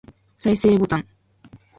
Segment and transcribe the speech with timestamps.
[0.39, 1.07] 再生ボタン